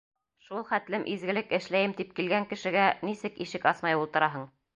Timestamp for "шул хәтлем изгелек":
0.45-1.53